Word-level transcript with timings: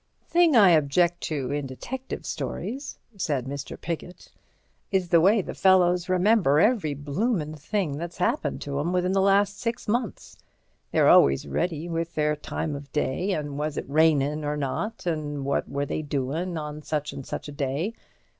"Thing 0.25 0.55
I 0.55 0.71
object 0.71 1.21
to 1.25 1.51
in 1.51 1.67
detective 1.67 2.25
stories," 2.25 2.97
said 3.17 3.45
Mr. 3.45 3.79
Piggott, 3.79 4.31
"is 4.91 5.09
the 5.09 5.21
way 5.21 5.43
fellows 5.43 6.09
remember 6.09 6.59
every 6.59 6.95
bloomin' 6.95 7.53
thing 7.53 7.99
that's 7.99 8.17
happened 8.17 8.61
to 8.63 8.79
'em 8.79 8.93
within 8.93 9.11
the 9.11 9.21
last 9.21 9.59
six 9.59 9.87
months. 9.87 10.35
They're 10.91 11.07
always 11.07 11.47
ready 11.47 11.87
with 11.87 12.15
their 12.15 12.35
time 12.35 12.75
of 12.75 12.91
day 12.91 13.33
and 13.33 13.59
was 13.59 13.77
it 13.77 13.85
rainin' 13.87 14.43
or 14.43 14.57
not, 14.57 15.05
and 15.05 15.45
what 15.45 15.69
were 15.69 15.85
they 15.85 16.01
doin' 16.01 16.57
on 16.57 16.81
such 16.81 17.13
an' 17.13 17.23
such 17.23 17.47
a 17.47 17.51
day. 17.51 17.93